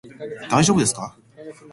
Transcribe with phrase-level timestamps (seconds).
[0.49, 1.15] 大丈夫ですか？